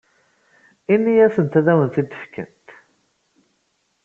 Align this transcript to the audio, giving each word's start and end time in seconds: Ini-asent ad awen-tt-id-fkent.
Ini-asent 0.93 1.53
ad 1.59 1.67
awen-tt-id-fkent. 1.71 2.67